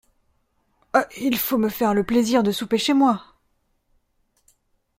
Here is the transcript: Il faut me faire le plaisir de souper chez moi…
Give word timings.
Il 1.19 1.37
faut 1.37 1.59
me 1.59 1.69
faire 1.69 1.93
le 1.93 2.03
plaisir 2.03 2.41
de 2.41 2.51
souper 2.51 2.79
chez 2.79 2.95
moi… 2.95 3.23